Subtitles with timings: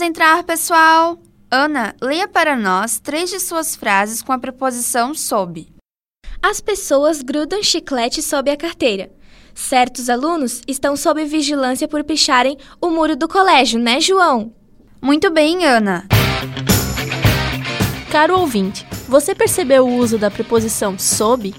[0.00, 1.18] entrar, pessoal!
[1.50, 5.68] Ana, leia para nós três de suas frases com a preposição sob.
[6.42, 9.10] As pessoas grudam chiclete sob a carteira.
[9.54, 14.52] Certos alunos estão sob vigilância por picharem o muro do colégio, né, João?
[15.00, 16.06] Muito bem, Ana.
[18.10, 21.54] Caro ouvinte, você percebeu o uso da preposição sob?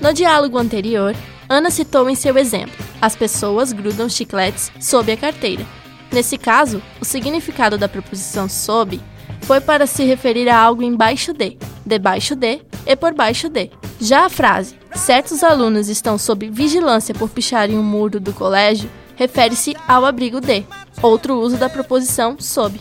[0.00, 1.14] No diálogo anterior,
[1.48, 5.64] Ana citou em seu exemplo: as pessoas grudam chicletes sob a carteira.
[6.14, 9.00] Nesse caso, o significado da preposição sob
[9.42, 13.68] foi para se referir a algo embaixo de, debaixo de e por baixo de.
[14.00, 18.88] Já a frase certos alunos estão sob vigilância por picharem o um muro do colégio
[19.16, 20.64] refere-se ao abrigo de,
[21.02, 22.80] outro uso da preposição sob.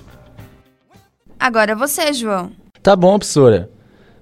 [1.39, 2.51] Agora você, João.
[2.83, 3.67] Tá bom, professora.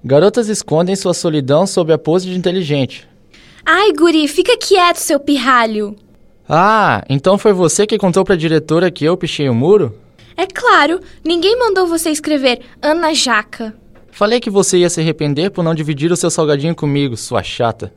[0.03, 3.05] Garotas escondem sua solidão sob a pose de inteligente.
[3.65, 5.97] Ai, guri, fica quieto, seu pirralho.
[6.47, 9.97] Ah, então foi você que contou pra diretora que eu pichei o muro?
[10.35, 13.73] É claro, ninguém mandou você escrever Ana Jaca.
[14.11, 17.93] Falei que você ia se arrepender por não dividir o seu salgadinho comigo, sua chata.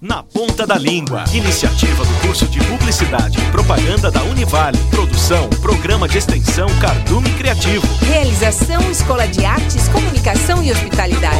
[0.00, 1.24] Na Ponta da Língua.
[1.32, 4.76] Iniciativa do curso de Publicidade e Propaganda da Univale.
[4.90, 7.86] Produção, Programa de Extensão Cardume Criativo.
[8.04, 11.38] Realização Escola de Artes, Comunicação e Hospitalidade.